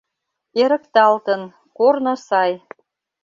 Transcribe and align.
Эрыкталтын, 0.61 1.41
корно 1.77 2.13
сай. 2.27 2.51